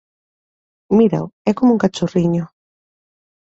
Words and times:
Mírao, 0.97 1.25
é 1.49 1.51
coma 1.57 1.73
un 1.75 1.81
cachorriño 1.83 2.43